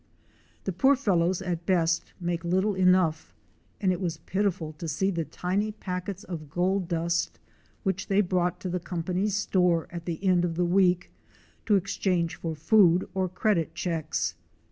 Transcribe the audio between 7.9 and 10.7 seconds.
they brought to the company's store at the end of the